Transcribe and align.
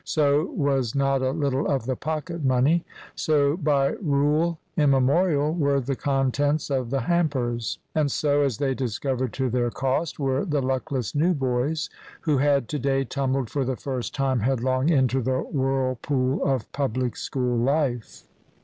So 0.03 0.45
was 0.45 0.95
not 0.95 1.21
a 1.21 1.29
little 1.29 1.67
of 1.67 1.85
the 1.85 1.95
pocket 1.95 2.43
money. 2.43 2.83
So, 3.13 3.55
by 3.55 3.89
rule 4.01 4.57
immemorial, 4.75 5.53
were 5.53 5.79
the 5.79 5.95
contents 5.95 6.71
of 6.71 6.89
the 6.89 7.01
hampers. 7.01 7.77
And 7.93 8.11
so, 8.11 8.41
as 8.41 8.57
they 8.57 8.73
discovered 8.73 9.31
to 9.33 9.47
their 9.51 9.69
cost, 9.69 10.17
were 10.19 10.43
the 10.43 10.59
luckless 10.63 11.13
new 11.13 11.35
boys 11.35 11.87
who 12.21 12.39
had 12.39 12.67
to 12.69 12.79
day 12.79 13.03
tumbled 13.03 13.51
for 13.51 13.63
the 13.63 13.75
first 13.77 14.15
time 14.15 14.39
headlong 14.39 14.89
into 14.89 15.21
the 15.21 15.37
whirlpool 15.37 16.43
of 16.45 16.71
public 16.71 17.15
school 17.15 17.55
life. 17.59 18.23